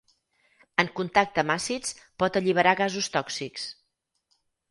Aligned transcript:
En 0.83 0.87
contacte 0.99 1.41
amb 1.43 1.53
àcids 1.57 1.93
pot 2.23 2.41
alliberar 2.41 2.73
gasos 2.81 3.13
tòxics. 3.19 3.67